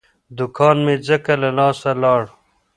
دوکان 0.37 0.77
مې 0.85 0.95
ځکه 1.07 1.33
له 1.41 1.49
لاسه 1.57 1.91
لاړ. 2.03 2.21